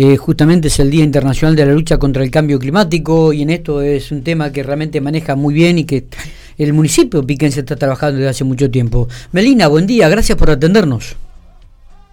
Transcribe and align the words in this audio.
eh, 0.00 0.16
justamente 0.16 0.68
es 0.68 0.78
el 0.78 0.92
Día 0.92 1.02
Internacional 1.02 1.56
de 1.56 1.66
la 1.66 1.72
Lucha 1.72 1.98
contra 1.98 2.22
el 2.22 2.30
Cambio 2.30 2.60
Climático 2.60 3.32
y 3.32 3.42
en 3.42 3.50
esto 3.50 3.82
es 3.82 4.12
un 4.12 4.22
tema 4.22 4.52
que 4.52 4.62
realmente 4.62 5.00
maneja 5.00 5.34
muy 5.34 5.52
bien 5.52 5.76
y 5.76 5.84
que 5.86 6.04
el 6.56 6.72
municipio 6.72 7.26
Piquense 7.26 7.58
está 7.58 7.74
trabajando 7.74 8.18
desde 8.18 8.30
hace 8.30 8.44
mucho 8.44 8.70
tiempo. 8.70 9.08
Melina, 9.32 9.66
buen 9.66 9.88
día, 9.88 10.08
gracias 10.08 10.38
por 10.38 10.50
atendernos. 10.50 11.16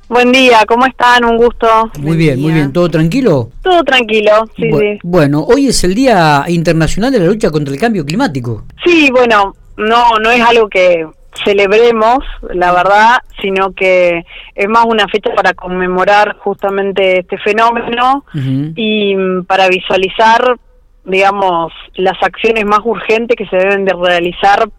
Buen 0.09 0.31
día, 0.31 0.65
¿cómo 0.67 0.87
están? 0.87 1.25
Un 1.25 1.37
gusto. 1.37 1.67
Muy 1.99 2.17
bien, 2.17 2.41
muy 2.41 2.53
bien. 2.53 2.73
¿Todo 2.73 2.89
tranquilo? 2.89 3.51
Todo 3.61 3.83
tranquilo, 3.83 4.31
sí, 4.56 4.63
sí. 4.63 4.99
Bueno, 5.04 5.44
hoy 5.44 5.67
es 5.67 5.83
el 5.83 5.94
Día 5.94 6.44
Internacional 6.47 7.12
de 7.12 7.20
la 7.20 7.26
Lucha 7.26 7.52
contra 7.52 7.72
el 7.72 7.79
Cambio 7.79 8.04
Climático. 8.04 8.63
Sí, 8.83 9.12
bueno, 9.12 9.56
no, 9.78 10.17
no 10.17 10.31
es 10.31 10.42
algo 10.42 10.67
que 10.70 11.06
celebremos, 11.44 12.20
la 12.54 12.72
verdad, 12.72 13.17
sino 13.42 13.74
que 13.74 14.26
es 14.54 14.70
más 14.70 14.85
una 14.85 15.08
fecha 15.08 15.34
para 15.35 15.54
conmemorar 15.54 16.38
justamente 16.38 17.20
este 17.20 17.38
fenómeno 17.40 18.26
y 18.34 19.16
mm, 19.16 19.45
para 19.45 19.67
visualizar, 19.67 20.57
digamos, 21.03 21.73
las 21.95 22.21
acciones 22.21 22.66
más 22.66 22.79
urgentes 22.84 23.35
que 23.35 23.48
se 23.48 23.57
deben 23.57 23.85
de 23.85 23.93
realizar 23.93 24.70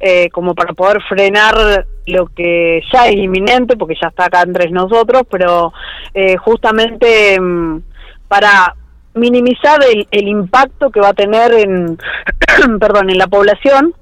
eh, 0.00 0.28
como 0.30 0.54
para 0.54 0.74
poder 0.74 1.02
frenar 1.08 1.86
lo 2.06 2.26
que 2.26 2.82
ya 2.92 3.08
es 3.08 3.16
inminente, 3.16 3.76
porque 3.76 3.96
ya 4.00 4.08
está 4.08 4.26
acá 4.26 4.42
entre 4.42 4.70
nosotros, 4.70 5.22
pero 5.30 5.72
eh, 6.14 6.36
justamente 6.36 7.40
mm, 7.40 7.82
para 8.28 8.74
minimizar 9.14 9.80
el, 9.84 10.06
el, 10.10 10.28
impacto 10.28 10.90
que 10.90 11.00
va 11.00 11.08
a 11.08 11.14
tener 11.14 11.52
en, 11.52 11.98
perdón, 12.78 13.10
en 13.10 13.18
la 13.18 13.26
población. 13.26 13.92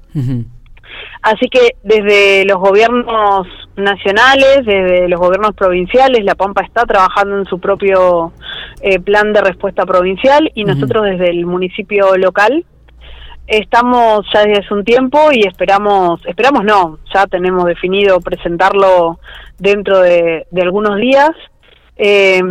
Así 1.27 1.49
que 1.49 1.75
desde 1.83 2.45
los 2.45 2.57
gobiernos 2.57 3.47
nacionales, 3.75 4.65
desde 4.65 5.09
los 5.09 5.19
gobiernos 5.19 5.53
provinciales, 5.55 6.23
La 6.23 6.35
Pampa 6.35 6.61
está 6.61 6.85
trabajando 6.85 7.39
en 7.39 7.45
su 7.45 7.59
propio 7.59 8.31
eh, 8.81 8.97
plan 8.99 9.33
de 9.33 9.41
respuesta 9.41 9.85
provincial 9.85 10.49
y 10.55 10.63
nosotros 10.63 11.03
desde 11.03 11.29
el 11.29 11.45
municipio 11.45 12.15
local 12.15 12.65
Estamos 13.47 14.25
ya 14.33 14.41
desde 14.41 14.65
hace 14.65 14.73
un 14.73 14.83
tiempo 14.83 15.31
y 15.31 15.47
esperamos, 15.47 16.19
esperamos 16.25 16.65
no, 16.65 16.99
ya 17.13 17.27
tenemos 17.27 17.63
definido 17.63 18.19
presentarlo 18.19 19.19
dentro 19.57 20.01
de, 20.01 20.45
algunos 20.61 20.97
días. 20.97 21.29
Eh, 21.97 22.41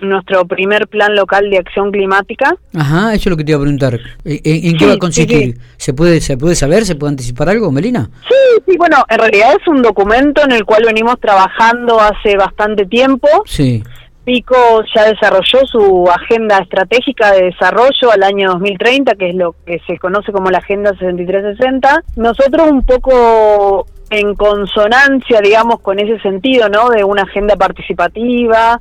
nuestro 0.00 0.46
primer 0.46 0.88
plan 0.88 1.14
local 1.14 1.50
de 1.50 1.58
acción 1.58 1.90
climática. 1.90 2.56
Ajá, 2.74 3.14
eso 3.14 3.28
es 3.28 3.30
lo 3.30 3.36
que 3.36 3.44
te 3.44 3.52
iba 3.52 3.58
a 3.58 3.62
preguntar. 3.62 3.98
¿En, 4.24 4.76
qué 4.76 4.86
va 4.86 4.94
a 4.94 4.98
consistir? 4.98 5.58
¿Se 5.76 5.92
puede 5.92 6.20
se 6.20 6.36
puede 6.36 6.54
saber, 6.54 6.84
se 6.84 6.94
puede 6.94 7.10
anticipar 7.10 7.48
algo, 7.48 7.70
Melina? 7.70 8.08
Sí, 8.28 8.62
sí, 8.66 8.76
bueno, 8.76 9.04
en 9.08 9.18
realidad 9.18 9.52
es 9.60 9.68
un 9.68 9.82
documento 9.82 10.42
en 10.42 10.52
el 10.52 10.64
cual 10.64 10.84
venimos 10.86 11.18
trabajando 11.20 12.00
hace 12.00 12.36
bastante 12.36 12.86
tiempo. 12.86 13.28
Sí. 13.46 13.82
Pico 14.24 14.84
ya 14.94 15.06
desarrolló 15.06 15.66
su 15.66 16.08
agenda 16.08 16.58
estratégica 16.58 17.32
de 17.32 17.44
desarrollo 17.44 18.12
al 18.12 18.22
año 18.22 18.50
2030, 18.50 19.14
que 19.14 19.30
es 19.30 19.34
lo 19.34 19.56
que 19.64 19.80
se 19.86 19.98
conoce 19.98 20.30
como 20.30 20.50
la 20.50 20.58
Agenda 20.58 20.90
6360. 20.90 22.04
Nosotros 22.16 22.70
un 22.70 22.82
poco 22.82 23.86
en 24.10 24.34
consonancia, 24.34 25.40
digamos, 25.40 25.80
con 25.80 25.98
ese 25.98 26.20
sentido, 26.20 26.68
¿no? 26.68 26.90
De 26.90 27.04
una 27.04 27.22
agenda 27.22 27.56
participativa. 27.56 28.80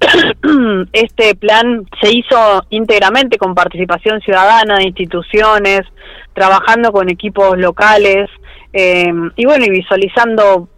este 0.92 1.34
plan 1.34 1.84
se 2.00 2.12
hizo 2.12 2.64
íntegramente 2.70 3.36
con 3.36 3.54
participación 3.54 4.20
ciudadana 4.20 4.76
de 4.76 4.84
instituciones, 4.84 5.82
trabajando 6.32 6.92
con 6.92 7.08
equipos 7.08 7.58
locales 7.58 8.30
eh, 8.72 9.12
y 9.36 9.44
bueno, 9.44 9.64
y 9.64 9.70
visualizando 9.70 10.68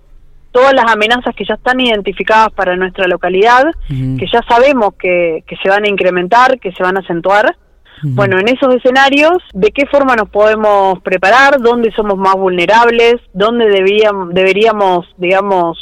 todas 0.51 0.75
las 0.75 0.91
amenazas 0.91 1.35
que 1.35 1.45
ya 1.45 1.55
están 1.55 1.81
identificadas 1.81 2.53
para 2.53 2.77
nuestra 2.77 3.07
localidad, 3.07 3.65
que 3.89 4.27
ya 4.31 4.43
sabemos 4.47 4.95
que, 4.99 5.45
que, 5.47 5.57
se 5.57 5.69
van 5.69 5.85
a 5.85 5.89
incrementar, 5.89 6.61
que 6.61 6.73
se 6.73 6.83
van 6.83 6.97
a 6.97 7.01
acentuar. 7.01 7.57
Bueno, 8.03 8.39
en 8.39 8.49
esos 8.49 8.75
escenarios, 8.75 9.39
¿de 9.53 9.71
qué 9.71 9.87
forma 9.87 10.17
nos 10.17 10.29
podemos 10.29 11.01
preparar? 11.03 11.61
¿Dónde 11.61 11.93
somos 11.93 12.19
más 12.19 12.35
vulnerables? 12.35 13.17
¿Dónde 13.33 13.67
deberíamos, 13.69 14.35
deberíamos 14.35 15.07
digamos, 15.17 15.79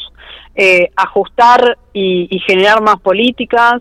eh, 0.55 0.91
ajustar 0.97 1.79
y, 1.93 2.29
y, 2.31 2.39
generar 2.41 2.83
más 2.83 3.01
políticas? 3.01 3.81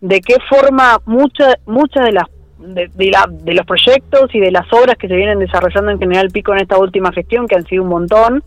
¿De 0.00 0.20
qué 0.20 0.36
forma 0.48 0.98
muchas 1.04 1.56
muchas 1.66 2.04
de 2.04 2.12
las 2.12 2.24
de, 2.60 3.10
la, 3.10 3.26
de, 3.28 3.54
los 3.54 3.66
proyectos 3.66 4.34
y 4.34 4.40
de 4.40 4.50
las 4.50 4.70
obras 4.72 4.96
que 4.96 5.08
se 5.08 5.16
vienen 5.16 5.38
desarrollando 5.38 5.90
en 5.90 5.98
General 5.98 6.28
Pico 6.30 6.52
en 6.52 6.60
esta 6.60 6.78
última 6.78 7.10
gestión, 7.12 7.46
que 7.46 7.56
han 7.56 7.64
sido 7.66 7.82
un 7.82 7.88
montón. 7.88 8.42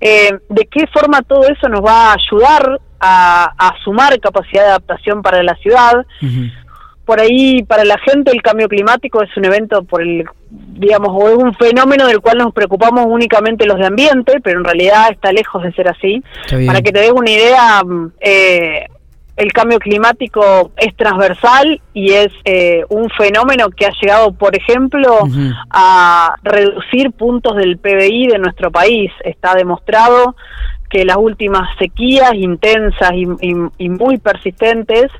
eh, 0.00 0.30
¿De 0.48 0.66
qué 0.70 0.86
forma 0.92 1.22
todo 1.22 1.42
eso 1.42 1.68
nos 1.68 1.82
va 1.84 2.10
a 2.10 2.14
ayudar 2.14 2.80
a, 2.98 3.52
a 3.58 3.74
sumar 3.84 4.18
capacidad 4.20 4.62
de 4.62 4.68
adaptación 4.70 5.22
para 5.22 5.42
la 5.42 5.54
ciudad? 5.56 6.06
Por 7.06 7.20
ahí, 7.20 7.62
para 7.62 7.84
la 7.84 7.96
gente, 7.98 8.32
el 8.32 8.42
cambio 8.42 8.68
climático 8.68 9.22
es 9.22 9.34
un 9.36 9.44
evento 9.44 9.84
por 9.84 10.02
el, 10.02 10.24
digamos, 10.50 11.10
o 11.12 11.28
es 11.28 11.36
un 11.36 11.54
fenómeno 11.54 12.06
del 12.06 12.20
cual 12.20 12.38
nos 12.38 12.52
preocupamos 12.52 13.06
únicamente 13.08 13.64
los 13.64 13.78
de 13.78 13.86
ambiente, 13.86 14.40
pero 14.42 14.58
en 14.58 14.64
realidad 14.64 15.12
está 15.12 15.32
lejos 15.32 15.62
de 15.62 15.72
ser 15.72 15.88
así. 15.88 16.22
Para 16.66 16.82
que 16.82 16.90
te 16.90 16.98
des 16.98 17.12
una 17.12 17.30
idea, 17.30 17.82
eh, 18.20 18.86
el 19.36 19.52
cambio 19.52 19.78
climático 19.78 20.72
es 20.76 20.96
transversal 20.96 21.80
y 21.92 22.12
es 22.12 22.32
eh, 22.44 22.84
un 22.88 23.08
fenómeno 23.10 23.70
que 23.70 23.86
ha 23.86 23.92
llegado, 24.00 24.32
por 24.32 24.56
ejemplo, 24.56 25.28
a 25.70 26.34
reducir 26.42 27.12
puntos 27.12 27.56
del 27.56 27.78
PBI 27.78 28.28
de 28.28 28.38
nuestro 28.38 28.70
país. 28.70 29.12
Está 29.24 29.54
demostrado 29.54 30.34
que 30.88 31.04
las 31.04 31.16
últimas 31.16 31.68
sequías 31.78 32.32
intensas 32.34 33.12
y, 33.12 33.88
muy 33.88 34.18
persistentes 34.18 35.10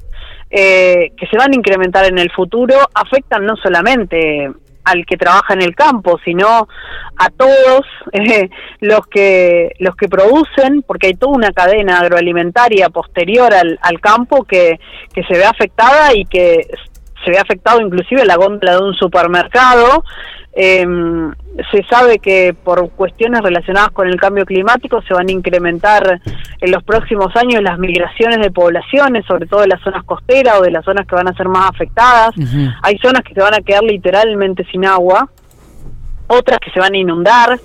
eh, 0.50 1.12
que 1.16 1.26
se 1.26 1.36
van 1.36 1.52
a 1.52 1.56
incrementar 1.56 2.04
en 2.06 2.18
el 2.18 2.30
futuro 2.30 2.74
afectan 2.94 3.44
no 3.44 3.56
solamente 3.56 4.50
al 4.84 5.04
que 5.04 5.16
trabaja 5.16 5.54
en 5.54 5.62
el 5.62 5.74
campo, 5.74 6.18
sino 6.24 6.68
a 7.18 7.30
todos 7.30 7.84
eh, 8.12 8.48
los 8.80 9.00
que 9.08 9.74
los 9.80 9.96
que 9.96 10.08
producen, 10.08 10.82
porque 10.86 11.08
hay 11.08 11.14
toda 11.14 11.32
una 11.32 11.50
cadena 11.50 11.98
agroalimentaria 11.98 12.88
posterior 12.90 13.52
al, 13.52 13.78
al 13.82 14.00
campo 14.00 14.44
que, 14.44 14.78
que 15.12 15.24
se 15.24 15.34
ve 15.34 15.44
afectada 15.44 16.14
y 16.14 16.24
que 16.24 16.68
se 17.26 17.32
ve 17.32 17.38
afectado 17.38 17.82
inclusive 17.82 18.24
la 18.24 18.36
góndola 18.36 18.76
de 18.76 18.82
un 18.82 18.94
supermercado 18.94 20.04
eh, 20.58 20.86
se 21.70 21.82
sabe 21.84 22.18
que 22.18 22.54
por 22.54 22.90
cuestiones 22.92 23.42
relacionadas 23.42 23.90
con 23.90 24.08
el 24.08 24.18
cambio 24.18 24.46
climático 24.46 25.02
se 25.02 25.12
van 25.12 25.28
a 25.28 25.32
incrementar 25.32 26.18
en 26.60 26.70
los 26.70 26.82
próximos 26.82 27.36
años 27.36 27.62
las 27.62 27.78
migraciones 27.78 28.40
de 28.40 28.50
poblaciones, 28.50 29.26
sobre 29.26 29.46
todo 29.46 29.60
de 29.60 29.68
las 29.68 29.82
zonas 29.82 30.02
costeras 30.04 30.58
o 30.58 30.62
de 30.62 30.70
las 30.70 30.82
zonas 30.82 31.06
que 31.06 31.14
van 31.14 31.28
a 31.28 31.34
ser 31.34 31.48
más 31.48 31.68
afectadas. 31.68 32.34
Hay 32.82 32.96
zonas 32.98 33.22
que 33.22 33.34
se 33.34 33.40
van 33.40 33.52
a 33.52 33.60
quedar 33.60 33.82
literalmente 33.82 34.64
sin 34.72 34.86
agua, 34.86 35.28
otras 36.26 36.58
que 36.58 36.70
se 36.70 36.80
van 36.80 36.94
a 36.94 36.98
inundar. 36.98 37.60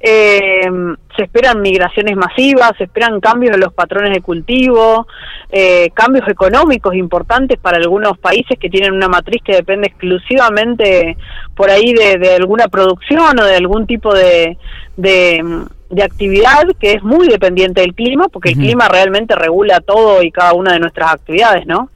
Eh, 0.00 0.70
se 1.16 1.24
esperan 1.24 1.60
migraciones 1.60 2.16
masivas, 2.16 2.72
se 2.78 2.84
esperan 2.84 3.20
cambios 3.20 3.54
en 3.54 3.60
los 3.60 3.72
patrones 3.72 4.12
de 4.12 4.20
cultivo, 4.20 5.06
eh, 5.50 5.90
cambios 5.94 6.26
económicos 6.28 6.94
importantes 6.94 7.58
para 7.58 7.78
algunos 7.78 8.18
países 8.18 8.58
que 8.58 8.70
tienen 8.70 8.92
una 8.92 9.08
matriz 9.08 9.42
que 9.44 9.56
depende 9.56 9.88
exclusivamente 9.88 11.16
por 11.54 11.70
ahí 11.70 11.92
de, 11.92 12.36
alguna 12.36 12.68
producción 12.68 13.38
o 13.38 13.44
de 13.44 13.56
algún 13.56 13.86
tipo 13.86 14.14
de, 14.14 14.56
de, 14.96 15.44
actividad 16.00 16.64
que 16.80 16.92
es 16.92 17.02
muy 17.02 17.28
dependiente 17.28 17.82
del 17.82 17.94
clima, 17.94 18.28
porque 18.28 18.50
el 18.50 18.56
clima 18.56 18.88
realmente 18.88 19.34
regula 19.34 19.80
todo 19.80 20.22
y 20.22 20.30
cada 20.30 20.54
una 20.54 20.72
de 20.72 20.80
nuestras 20.80 21.12
actividades, 21.12 21.66
¿no? 21.66 21.90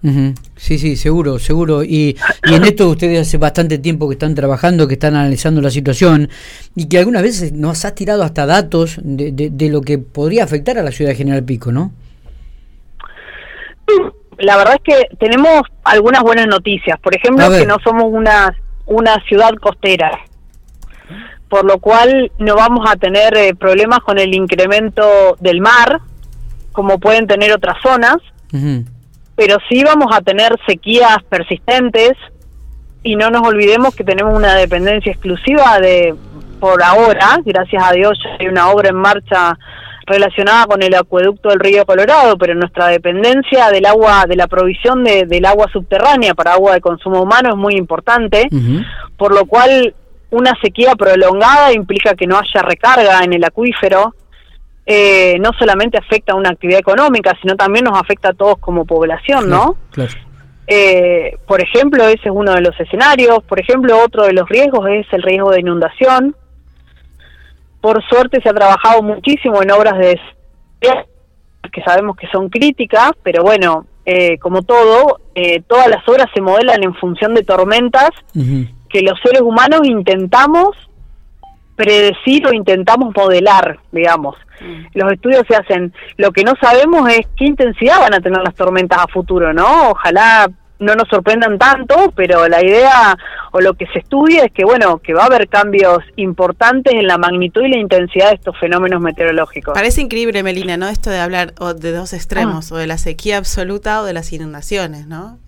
Sí, 0.57 0.79
sí, 0.79 0.97
seguro, 0.97 1.39
seguro. 1.39 1.83
Y, 1.83 2.17
y 2.45 2.55
en 2.55 2.65
esto 2.65 2.89
ustedes 2.89 3.21
hace 3.21 3.39
bastante 3.39 3.79
tiempo 3.79 4.09
que 4.09 4.15
están 4.15 4.35
trabajando, 4.35 4.87
que 4.89 4.95
están 4.95 5.15
analizando 5.15 5.61
la 5.61 5.71
situación 5.71 6.29
y 6.75 6.89
que 6.89 6.99
algunas 6.99 7.23
veces 7.23 7.53
nos 7.53 7.85
ha 7.85 7.95
tirado 7.95 8.23
hasta 8.23 8.47
datos 8.47 8.99
de, 9.03 9.33
de, 9.33 9.69
lo 9.69 9.81
que 9.81 9.99
podría 9.99 10.45
afectar 10.45 10.79
a 10.79 10.83
la 10.83 10.91
ciudad 10.91 11.13
de 11.13 11.17
General 11.17 11.45
Pico, 11.45 11.73
¿no? 11.73 11.93
La 14.39 14.57
verdad 14.57 14.75
es 14.75 14.83
que 14.83 15.17
tenemos 15.17 15.63
algunas 15.85 16.23
buenas 16.23 16.47
noticias. 16.47 16.99
Por 17.01 17.17
ejemplo, 17.17 17.49
que 17.51 17.67
no 17.67 17.77
somos 17.83 18.05
una, 18.09 18.55
una 18.87 19.23
ciudad 19.29 19.51
costera, 19.61 20.11
por 21.49 21.65
lo 21.65 21.79
cual 21.79 22.33
no 22.39 22.57
vamos 22.57 22.89
a 22.91 22.97
tener 22.97 23.37
eh, 23.37 23.55
problemas 23.55 24.01
con 24.01 24.19
el 24.19 24.35
incremento 24.35 25.37
del 25.41 25.61
mar, 25.61 26.01
como 26.73 26.99
pueden 26.99 27.27
tener 27.27 27.53
otras 27.53 27.77
zonas 27.83 28.17
pero 29.37 29.59
sí 29.69 29.85
vamos 29.85 30.09
a 30.13 30.23
tener 30.23 30.57
sequías 30.67 31.23
persistentes 31.29 32.13
y 33.03 33.15
no 33.15 33.31
nos 33.31 33.47
olvidemos 33.47 33.95
que 33.95 34.03
tenemos 34.03 34.35
una 34.35 34.55
dependencia 34.55 35.13
exclusiva 35.13 35.79
de, 35.79 36.15
por 36.59 36.83
ahora, 36.83 37.39
gracias 37.45 37.83
a 37.85 37.93
Dios 37.93 38.19
hay 38.41 38.49
una 38.49 38.71
obra 38.71 38.89
en 38.89 38.97
marcha 38.97 39.57
relacionada 40.07 40.67
con 40.67 40.83
el 40.83 40.95
acueducto 40.95 41.51
del 41.51 41.61
río 41.61 41.85
Colorado, 41.85 42.39
pero 42.39 42.55
nuestra 42.55 42.89
dependencia 42.89 43.71
del 43.71 43.87
agua, 43.87 44.25
de 44.27 44.37
la 44.37 44.47
provisión 44.47 45.05
de, 45.05 45.27
del 45.27 45.45
agua 45.45 45.67
subterránea 45.73 46.35
para 46.35 46.55
agua 46.55 46.75
de 46.75 46.81
consumo 46.81 47.21
humano 47.21 47.51
es 47.51 47.57
muy 47.57 47.75
importante, 47.75 48.49
por 49.17 49.35
lo 49.35 49.47
cual 49.47 49.95
una 50.31 50.53
sequía 50.61 50.95
prolongada 50.95 51.73
implica 51.73 52.15
que 52.15 52.27
no 52.27 52.37
haya 52.37 52.63
recarga 52.63 53.21
en 53.23 53.33
el 53.33 53.45
acuífero, 53.45 54.15
eh, 54.85 55.37
no 55.41 55.51
solamente 55.59 55.99
afecta 55.99 56.33
a 56.33 56.37
una 56.37 56.51
actividad 56.51 56.81
económica, 56.81 57.37
sino 57.41 57.57
también 57.57 57.85
nos 57.85 57.99
afecta 57.99 58.31
a 58.31 58.35
todos 58.35 58.59
como 58.59 58.85
población, 58.85 59.49
¿no? 59.49 59.77
Eh, 60.69 61.39
por 61.47 61.61
ejemplo, 61.61 62.05
ese 62.05 62.23
es 62.25 62.33
uno 62.33 62.53
de 62.53 62.61
los 62.61 62.79
escenarios. 62.79 63.43
Por 63.45 63.61
ejemplo, 63.61 63.99
otro 64.03 64.25
de 64.25 64.33
los 64.33 64.49
riesgos 64.49 64.89
es 64.89 65.07
el 65.13 65.23
riesgo 65.23 65.51
de 65.51 65.61
inundación. 65.61 66.37
Por 67.81 68.03
suerte 68.09 68.41
se 68.43 68.49
ha 68.49 68.55
trabajado 68.55 69.03
muchísimo 69.03 69.63
en 69.63 69.71
obras 69.71 69.99
de 69.99 70.21
que 71.73 71.83
sabemos 71.83 72.17
que 72.17 72.27
son 72.29 72.49
críticas, 72.49 73.11
pero 73.23 73.43
bueno, 73.43 73.87
eh, 74.05 74.39
como 74.39 74.63
todo, 74.63 75.21
eh, 75.35 75.63
todas 75.67 75.89
las 75.89 76.09
obras 76.09 76.27
se 76.35 76.41
modelan 76.41 76.83
en 76.83 76.95
función 76.95 77.35
de 77.35 77.43
tormentas 77.43 78.11
que 78.97 79.03
los 79.03 79.21
seres 79.21 79.43
humanos 79.43 79.81
intentamos 79.85 80.71
predecir 81.75 82.47
o 82.47 82.55
intentamos 82.55 83.15
modelar, 83.15 83.79
digamos. 83.93 84.37
Mm. 84.59 84.87
Los 84.95 85.13
estudios 85.13 85.43
se 85.47 85.55
hacen. 85.55 85.93
Lo 86.17 86.33
que 86.33 86.43
no 86.43 86.55
sabemos 86.59 87.07
es 87.11 87.27
qué 87.37 87.45
intensidad 87.45 88.01
van 88.01 88.15
a 88.15 88.21
tener 88.21 88.41
las 88.43 88.55
tormentas 88.55 89.01
a 89.01 89.07
futuro, 89.09 89.53
¿no? 89.53 89.91
Ojalá 89.91 90.49
no 90.79 90.95
nos 90.95 91.09
sorprendan 91.09 91.59
tanto, 91.59 92.11
pero 92.17 92.49
la 92.49 92.65
idea 92.65 93.19
o 93.53 93.61
lo 93.61 93.75
que 93.75 93.85
se 93.93 93.99
estudia 93.99 94.45
es 94.45 94.53
que, 94.53 94.65
bueno, 94.65 94.97
que 94.97 95.13
va 95.13 95.25
a 95.25 95.27
haber 95.27 95.49
cambios 95.49 95.99
importantes 96.17 96.95
en 96.95 97.07
la 97.07 97.19
magnitud 97.19 97.65
y 97.65 97.69
la 97.69 97.79
intensidad 97.79 98.31
de 98.31 98.37
estos 98.37 98.59
fenómenos 98.59 99.03
meteorológicos. 99.03 99.75
Parece 99.75 100.01
increíble, 100.01 100.43
Melina, 100.43 100.79
¿no? 100.79 100.89
Esto 100.89 101.11
de 101.11 101.21
hablar 101.21 101.53
de 101.53 101.93
dos 101.93 102.15
extremos, 102.15 102.73
ah. 102.73 102.77
o 102.77 102.79
de 102.79 102.87
la 102.87 102.97
sequía 102.97 103.37
absoluta 103.37 104.01
o 104.01 104.05
de 104.07 104.15
las 104.15 104.33
inundaciones, 104.33 105.07
¿no? 105.07 105.39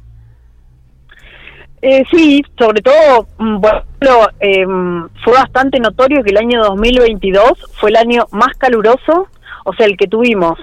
Eh, 1.81 2.05
sí, 2.11 2.45
sobre 2.59 2.83
todo, 2.83 3.29
mm, 3.39 3.61
bueno, 3.61 4.29
em, 4.41 5.09
fue 5.25 5.35
bastante 5.35 5.79
notorio 5.79 6.23
que 6.23 6.31
el 6.31 6.39
año 6.39 6.63
2022 6.65 7.53
fue 7.79 7.91
el 7.91 7.97
año 7.97 8.27
más 8.33 8.57
caluroso, 8.59 9.29
o 9.65 9.73
sea, 9.75 9.87
el 9.87 9.97
que 9.97 10.09
tuvimos. 10.09 10.59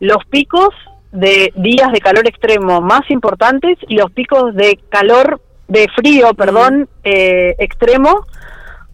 Los 0.00 0.24
picos 0.26 0.68
de 1.12 1.52
días 1.56 1.90
de 1.92 2.00
calor 2.00 2.26
extremo 2.26 2.80
más 2.80 3.10
importantes 3.10 3.78
y 3.88 3.96
los 3.96 4.10
picos 4.12 4.54
de 4.54 4.78
calor, 4.88 5.40
de 5.68 5.88
frío, 5.94 6.34
perdón, 6.34 6.88
eh, 7.04 7.54
extremo 7.58 8.26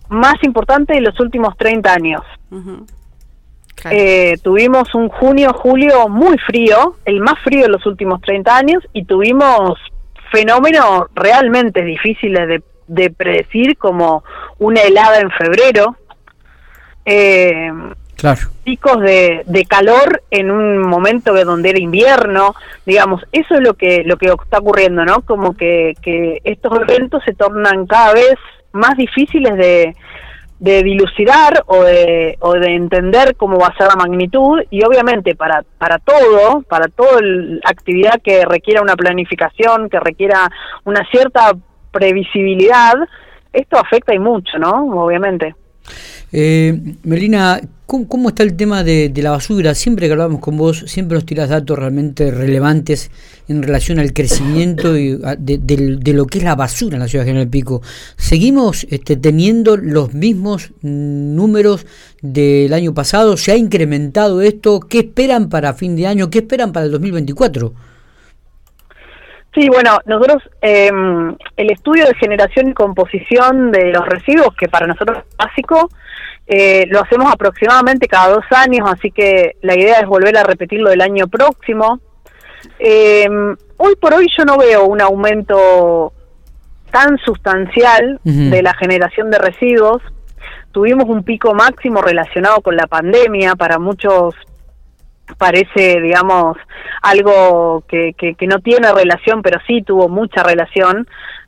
más 0.08 0.34
importantes 0.42 0.96
de 0.96 1.02
los 1.02 1.18
últimos 1.20 1.56
30 1.56 1.92
años. 1.92 2.22
Eh, 3.90 4.36
tuvimos 4.42 4.94
un 4.94 5.08
junio, 5.08 5.52
julio 5.52 6.08
muy 6.08 6.38
frío, 6.38 6.96
el 7.04 7.20
más 7.20 7.38
frío 7.44 7.62
de 7.62 7.68
los 7.68 7.84
últimos 7.86 8.20
30 8.22 8.56
años, 8.56 8.82
y 8.92 9.04
tuvimos 9.04 9.78
fenómenos 10.30 11.06
realmente 11.14 11.82
difíciles 11.82 12.48
de, 12.48 12.62
de 12.86 13.10
predecir, 13.10 13.76
como 13.76 14.24
una 14.58 14.82
helada 14.82 15.20
en 15.20 15.30
febrero. 15.30 15.96
Eh, 17.04 17.70
picos 18.64 19.00
de, 19.00 19.42
de, 19.46 19.64
calor 19.66 20.22
en 20.30 20.50
un 20.50 20.80
momento 20.80 21.32
de 21.34 21.44
donde 21.44 21.70
era 21.70 21.78
invierno, 21.78 22.54
digamos, 22.84 23.22
eso 23.30 23.54
es 23.54 23.60
lo 23.60 23.74
que 23.74 24.02
lo 24.04 24.16
que 24.16 24.26
está 24.26 24.58
ocurriendo, 24.58 25.04
¿no? 25.04 25.20
Como 25.20 25.54
que, 25.54 25.94
que 26.02 26.40
estos 26.42 26.72
eventos 26.80 27.22
se 27.24 27.34
tornan 27.34 27.86
cada 27.86 28.14
vez 28.14 28.34
más 28.72 28.96
difíciles 28.96 29.56
de, 29.56 29.94
de 30.58 30.82
dilucidar 30.82 31.64
o 31.66 31.82
de, 31.84 32.36
o 32.40 32.54
de 32.54 32.74
entender 32.74 33.36
cómo 33.36 33.58
va 33.58 33.68
a 33.68 33.76
ser 33.76 33.88
la 33.88 33.96
magnitud 33.96 34.62
y 34.70 34.84
obviamente 34.84 35.34
para, 35.34 35.62
para 35.78 35.98
todo, 35.98 36.62
para 36.62 36.88
toda 36.88 37.20
actividad 37.64 38.20
que 38.22 38.44
requiera 38.44 38.80
una 38.80 38.96
planificación, 38.96 39.90
que 39.90 40.00
requiera 40.00 40.50
una 40.84 41.04
cierta 41.10 41.52
previsibilidad, 41.90 42.94
esto 43.52 43.78
afecta 43.78 44.14
y 44.14 44.18
mucho, 44.18 44.58
¿no? 44.58 45.02
Obviamente. 45.04 45.54
Eh, 46.32 46.96
Melina, 47.04 47.60
¿cómo, 47.86 48.28
está 48.28 48.42
el 48.42 48.56
tema 48.56 48.82
de, 48.82 49.12
la 49.16 49.30
basura? 49.30 49.74
Siempre 49.74 50.06
que 50.06 50.12
hablamos 50.12 50.40
con 50.40 50.56
vos, 50.56 50.84
siempre 50.86 51.14
nos 51.14 51.24
tiras 51.24 51.48
datos 51.48 51.78
realmente 51.78 52.30
relevantes 52.30 53.10
en 53.48 53.62
relación 53.62 53.98
al 54.00 54.12
crecimiento 54.12 54.96
y 54.96 55.16
de, 55.38 56.12
lo 56.12 56.26
que 56.26 56.38
es 56.38 56.44
la 56.44 56.56
basura 56.56 56.96
en 56.96 57.00
la 57.00 57.08
ciudad 57.08 57.24
de 57.24 57.30
General 57.30 57.48
Pico. 57.48 57.80
¿Seguimos 58.16 58.86
este, 58.90 59.16
teniendo 59.16 59.76
los 59.76 60.14
mismos 60.14 60.72
números 60.82 61.86
del 62.22 62.72
año 62.72 62.92
pasado? 62.92 63.36
¿Se 63.36 63.52
ha 63.52 63.56
incrementado 63.56 64.42
esto? 64.42 64.80
¿Qué 64.80 64.98
esperan 64.98 65.48
para 65.48 65.74
fin 65.74 65.94
de 65.94 66.08
año? 66.08 66.28
¿Qué 66.28 66.38
esperan 66.38 66.72
para 66.72 66.86
el 66.86 66.92
2024? 66.92 67.72
Sí, 69.54 69.68
bueno, 69.70 69.98
nosotros 70.04 70.42
em, 70.60 71.34
el 71.56 71.70
estudio 71.70 72.04
de 72.04 72.14
generación 72.16 72.68
y 72.68 72.74
composición 72.74 73.72
de 73.72 73.90
los 73.90 74.04
residuos, 74.06 74.54
que 74.54 74.68
para 74.68 74.86
nosotros 74.86 75.18
es 75.18 75.36
básico, 75.38 75.88
eh, 76.46 76.86
lo 76.88 77.00
hacemos 77.00 77.32
aproximadamente 77.32 78.06
cada 78.06 78.34
dos 78.34 78.44
años, 78.50 78.88
así 78.90 79.10
que 79.10 79.56
la 79.62 79.76
idea 79.76 80.00
es 80.00 80.06
volver 80.06 80.36
a 80.38 80.44
repetirlo 80.44 80.90
el 80.90 81.00
año 81.00 81.26
próximo. 81.26 82.00
Em, 82.78 83.56
hoy 83.76 83.96
por 83.96 84.14
hoy 84.14 84.28
yo 84.36 84.44
no 84.44 84.56
veo 84.56 84.84
un 84.84 85.00
aumento 85.00 86.12
tan 86.90 87.18
sustancial 87.18 88.20
de 88.22 88.62
la 88.62 88.74
generación 88.74 89.30
de 89.30 89.38
residuos. 89.38 90.02
Tuvimos 90.72 91.06
un 91.08 91.24
pico 91.24 91.52
máximo 91.52 92.00
relacionado 92.00 92.60
con 92.60 92.76
la 92.76 92.86
pandemia 92.86 93.54
para 93.56 93.78
muchos 93.78 94.34
parece, 95.38 96.00
digamos, 96.00 96.56
algo 97.02 97.84
que, 97.88 98.14
que, 98.14 98.46
no 98.46 98.60
tiene 98.60 98.92
relación, 98.92 99.42
pero 99.42 99.58
sí 99.66 99.82
tuvo 99.82 100.08
mucha 100.08 100.42
relación, 100.42 101.06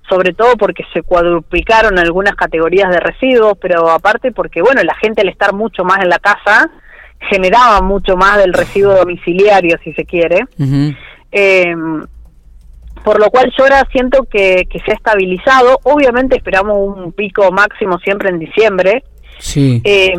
sobre 0.08 0.32
todo 0.32 0.56
porque 0.56 0.84
se 0.92 1.02
cuadruplicaron 1.02 1.98
algunas 1.98 2.34
categorías 2.34 2.90
de 2.90 3.00
residuos, 3.00 3.56
pero 3.60 3.90
aparte 3.90 4.32
porque, 4.32 4.62
bueno, 4.62 4.82
la 4.82 4.94
gente 4.96 5.22
al 5.22 5.28
estar 5.28 5.52
mucho 5.52 5.84
más 5.84 6.00
en 6.02 6.08
la 6.08 6.18
casa 6.18 6.70
generaba 7.20 7.80
mucho 7.80 8.16
más 8.16 8.38
del 8.38 8.52
residuo 8.52 8.94
domiciliario, 8.94 9.76
si 9.82 9.92
se 9.92 10.04
quiere. 10.04 10.44
Em, 11.30 12.06
por 13.04 13.20
lo 13.20 13.30
cual 13.30 13.52
yo 13.56 13.64
ahora 13.64 13.86
siento 13.90 14.24
que, 14.24 14.66
que 14.70 14.78
se 14.80 14.92
ha 14.92 14.94
estabilizado. 14.94 15.80
Obviamente 15.84 16.36
esperamos 16.36 16.96
un 16.96 17.12
pico 17.12 17.50
máximo 17.50 17.98
siempre 17.98 18.30
en 18.30 18.38
diciembre. 18.38 19.04
Sí. 19.38 19.80
Eh, 19.84 20.14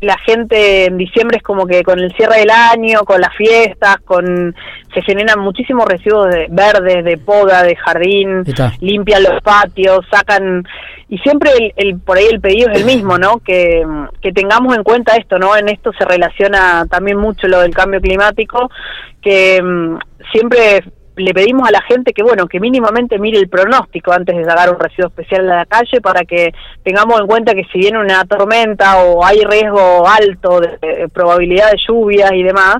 la 0.00 0.18
gente 0.18 0.84
en 0.84 0.98
diciembre 0.98 1.38
es 1.38 1.42
como 1.42 1.66
que 1.66 1.82
con 1.82 1.98
el 1.98 2.12
cierre 2.14 2.40
del 2.40 2.50
año, 2.50 3.00
con 3.04 3.20
las 3.20 3.34
fiestas, 3.34 3.96
con 4.04 4.54
se 4.92 5.02
generan 5.02 5.40
muchísimos 5.40 5.86
residuos 5.86 6.28
de 6.28 6.46
verdes, 6.50 7.04
de 7.04 7.16
poda, 7.16 7.62
de 7.62 7.76
jardín, 7.76 8.44
limpian 8.80 9.22
los 9.22 9.42
patios, 9.42 10.06
sacan 10.10 10.64
y 11.08 11.18
siempre 11.18 11.50
el, 11.76 11.98
por 11.98 12.18
ahí 12.18 12.26
el 12.30 12.40
pedido 12.40 12.70
es 12.70 12.78
el 12.78 12.84
mismo, 12.84 13.16
¿no? 13.16 13.38
Que, 13.38 13.86
que 14.20 14.32
tengamos 14.32 14.76
en 14.76 14.82
cuenta 14.82 15.16
esto, 15.16 15.38
¿no? 15.38 15.56
En 15.56 15.68
esto 15.68 15.92
se 15.98 16.04
relaciona 16.04 16.86
también 16.90 17.16
mucho 17.16 17.46
lo 17.48 17.60
del 17.60 17.74
cambio 17.74 18.00
climático, 18.00 18.70
que 19.22 19.62
mm, 19.62 19.98
siempre 20.32 20.82
le 21.16 21.32
pedimos 21.32 21.66
a 21.66 21.72
la 21.72 21.80
gente 21.82 22.12
que, 22.12 22.22
bueno, 22.22 22.46
que 22.46 22.60
mínimamente 22.60 23.18
mire 23.18 23.38
el 23.38 23.48
pronóstico 23.48 24.12
antes 24.12 24.36
de 24.36 24.44
sacar 24.44 24.70
un 24.70 24.78
residuo 24.78 25.08
especial 25.08 25.50
a 25.50 25.56
la 25.56 25.66
calle 25.66 26.00
para 26.00 26.24
que 26.24 26.52
tengamos 26.84 27.20
en 27.20 27.26
cuenta 27.26 27.54
que 27.54 27.64
si 27.72 27.78
viene 27.78 27.98
una 27.98 28.24
tormenta 28.24 28.98
o 29.02 29.24
hay 29.24 29.40
riesgo 29.44 30.06
alto 30.06 30.60
de, 30.60 31.08
probabilidad 31.12 31.70
de 31.70 31.78
lluvias 31.88 32.32
y 32.32 32.42
demás, 32.42 32.76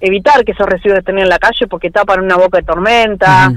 evitar 0.00 0.44
que 0.44 0.52
esos 0.52 0.66
residuos 0.66 1.00
estén 1.00 1.18
en 1.18 1.28
la 1.28 1.38
calle 1.38 1.66
porque 1.68 1.90
tapan 1.90 2.24
una 2.24 2.36
boca 2.36 2.58
de 2.58 2.64
tormenta. 2.64 3.52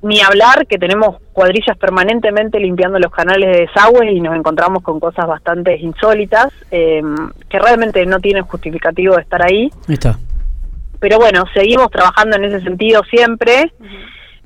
Ni 0.00 0.20
hablar 0.20 0.68
que 0.68 0.78
tenemos 0.78 1.16
cuadrillas 1.32 1.76
permanentemente 1.76 2.60
limpiando 2.60 3.00
los 3.00 3.10
canales 3.10 3.50
de 3.50 3.62
desagüe 3.62 4.12
y 4.12 4.20
nos 4.20 4.36
encontramos 4.36 4.80
con 4.84 5.00
cosas 5.00 5.26
bastante 5.26 5.76
insólitas 5.76 6.52
eh, 6.70 7.02
que 7.48 7.58
realmente 7.58 8.06
no 8.06 8.20
tienen 8.20 8.44
justificativo 8.44 9.16
de 9.16 9.22
estar 9.22 9.42
ahí. 9.42 9.72
Está 9.88 10.16
pero 11.00 11.18
bueno, 11.18 11.44
seguimos 11.54 11.90
trabajando 11.90 12.36
en 12.36 12.44
ese 12.44 12.60
sentido 12.60 13.02
siempre. 13.04 13.72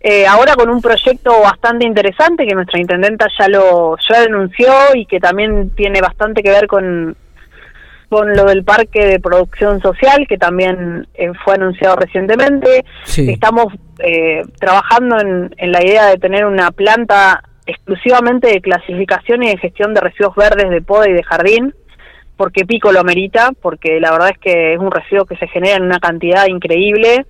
Eh, 0.01 0.27
ahora 0.27 0.55
con 0.57 0.69
un 0.69 0.83
proyecto 0.83 1.41
bastante 1.43 1.87
interesante 1.87 2.45
que 2.45 2.55
nuestra 2.55 2.81
intendenta 2.81 3.29
ya 3.39 3.47
lo 3.49 3.97
ya 4.09 4.21
denunció 4.23 4.73
y 4.95 5.07
que 5.07 5.21
también 5.21 5.71
tiene 5.77 6.01
bastante 6.01 6.43
que 6.43 6.51
ver 6.51 6.67
con, 6.67 7.17
con 8.09 8.35
lo 8.35 8.45
del 8.45 8.65
parque 8.65 9.07
de 9.07 9.21
producción 9.21 9.81
social 9.81 10.27
que 10.29 10.39
también 10.39 11.07
eh, 11.15 11.31
fue 11.45 11.55
anunciado 11.55 11.95
recientemente. 11.97 12.85
Estamos 13.17 13.67
eh, 14.01 14.43
trabajando 14.59 15.21
en, 15.21 15.55
en 15.57 15.71
la 15.71 15.85
idea 15.85 16.07
de 16.07 16.19
tener 16.19 16.47
una 16.47 16.73
planta 16.73 17.45
exclusivamente 17.67 18.49
de 18.49 18.61
clasificación 18.61 19.45
y 19.45 19.51
de 19.51 19.59
gestión 19.59 19.95
de 19.95 20.01
residuos 20.01 20.35
verdes 20.35 20.69
de 20.69 20.83
poda 20.83 21.09
y 21.09 21.13
de 21.13 21.23
jardín 21.23 21.75
porque 22.37 22.65
Pico 22.65 22.93
lo 22.93 23.01
amerita, 23.01 23.53
porque 23.61 24.01
la 24.01 24.11
verdad 24.13 24.31
es 24.31 24.39
que 24.39 24.75
es 24.75 24.79
un 24.79 24.91
residuo 24.91 25.27
que 25.27 25.37
se 25.37 25.49
genera 25.49 25.77
en 25.77 25.85
una 25.85 26.01
cantidad 26.01 26.47
increíble. 26.47 27.27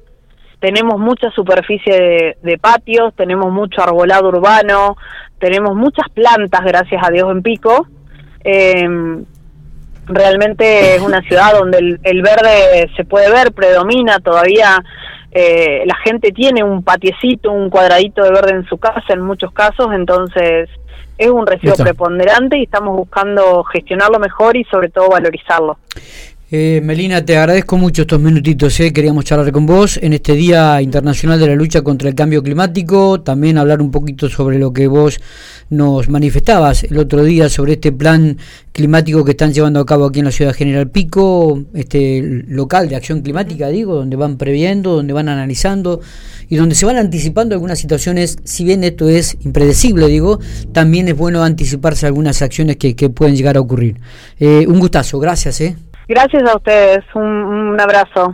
Tenemos 0.61 0.99
mucha 0.99 1.31
superficie 1.31 2.37
de, 2.41 2.59
patios, 2.59 3.13
tenemos 3.17 3.53
mucho 3.53 3.83
arbolado 3.83 4.29
urbano, 4.29 4.97
tenemos 5.39 5.75
muchas 5.75 6.09
plantas, 6.11 6.61
gracias 6.63 7.03
a 7.05 7.11
Dios, 7.11 7.31
en 7.33 7.43
Pico. 7.43 7.89
Em, 8.45 9.25
realmente 10.07 10.95
es 10.95 11.03
una 11.03 11.21
ciudad 11.23 11.53
donde 11.59 11.99
el, 12.03 12.23
verde 12.23 12.89
se 12.97 13.05
puede 13.05 13.31
ver, 13.31 13.53
predomina 13.53 14.21
todavía. 14.21 14.83
Eh, 15.35 15.85
la 15.87 15.97
gente 16.05 16.31
tiene 16.31 16.63
un 16.63 16.83
patiecito, 16.83 17.51
un 17.51 17.71
cuadradito 17.71 18.23
de 18.23 18.31
verde 18.31 18.53
en 18.53 18.65
su 18.67 18.77
casa 18.77 19.15
en 19.15 19.23
muchos 19.23 19.51
casos, 19.53 19.89
entonces 19.95 20.69
es 21.17 21.31
un 21.31 21.47
residuo 21.47 21.77
preponderante 21.77 22.59
y 22.59 22.65
estamos 22.65 22.97
buscando 22.97 23.65
gestionarlo 23.65 24.19
mejor 24.19 24.57
y 24.57 24.65
sobre 24.65 24.91
todo 24.91 25.09
valorizarlo. 25.09 25.79
Eh, 26.55 26.83
Melina, 26.85 27.25
te 27.25 27.39
agradezco 27.39 27.79
mucho 27.79 28.03
estos 28.03 28.21
minutitos. 28.21 28.79
Eh. 28.81 28.93
Queríamos 28.93 29.25
charlar 29.25 29.51
con 29.53 29.65
vos 29.65 29.99
en 30.03 30.13
este 30.13 30.35
Día 30.35 30.83
Internacional 30.83 31.41
de 31.41 31.47
la 31.47 31.55
Lucha 31.55 31.81
contra 31.81 32.11
el 32.11 32.15
Cambio 32.15 32.43
Climático. 32.43 33.23
También 33.23 33.57
hablar 33.57 33.81
un 33.81 33.91
poquito 33.91 34.29
sobre 34.29 34.59
lo 34.59 34.71
que 34.71 34.87
vos 34.87 35.19
nos 35.71 36.11
manifestabas 36.11 36.85
el 36.85 36.99
otro 36.99 37.25
día 37.25 37.49
sobre 37.49 37.73
este 37.73 37.91
plan 37.91 38.37
climático 38.73 39.25
que 39.25 39.31
están 39.31 39.55
llevando 39.55 39.81
a 39.81 39.87
cabo 39.87 40.05
aquí 40.05 40.19
en 40.19 40.27
la 40.27 40.31
ciudad 40.31 40.53
General 40.53 40.91
Pico, 40.91 41.65
este 41.73 42.21
local 42.49 42.91
de 42.91 42.97
acción 42.97 43.23
climática, 43.23 43.69
digo, 43.69 43.95
donde 43.95 44.17
van 44.17 44.37
previendo, 44.37 44.95
donde 44.95 45.15
van 45.15 45.31
analizando 45.31 46.03
y 46.51 46.57
donde 46.57 46.75
se 46.75 46.85
van 46.85 46.99
anticipando 46.99 47.55
algunas 47.55 47.79
situaciones. 47.79 48.37
Si 48.45 48.63
bien 48.63 48.85
esto 48.85 49.09
es 49.09 49.39
impredecible, 49.41 50.07
digo, 50.09 50.39
también 50.73 51.09
es 51.09 51.17
bueno 51.17 51.43
anticiparse 51.43 52.05
algunas 52.05 52.43
acciones 52.43 52.77
que, 52.77 52.95
que 52.95 53.09
pueden 53.09 53.37
llegar 53.37 53.57
a 53.57 53.61
ocurrir. 53.61 53.97
Eh, 54.39 54.67
un 54.69 54.79
gustazo, 54.81 55.19
gracias. 55.19 55.59
Eh. 55.63 55.77
Gracias 56.09 56.43
a 56.45 56.57
ustedes, 56.57 57.05
un, 57.15 57.23
un 57.23 57.81
abrazo. 57.81 58.33